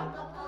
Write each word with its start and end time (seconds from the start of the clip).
了。 0.00 0.39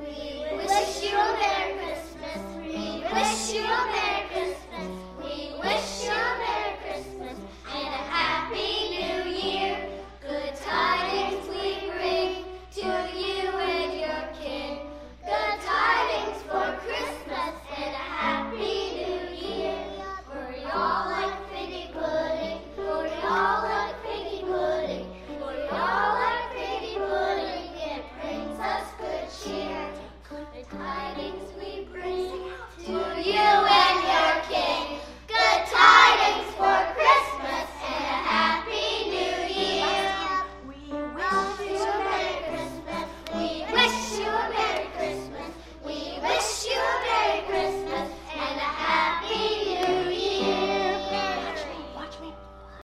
We 0.00 0.56
wish 0.56 1.02
you 1.02 1.18
a 1.18 1.36
Merry 1.36 1.74
Christmas. 1.76 2.40
We 2.62 3.04
wish 3.12 3.52
you 3.52 3.89